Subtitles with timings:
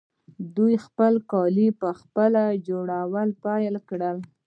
[0.55, 4.17] دوی خپل کالي پخپله جوړول پیل کړل.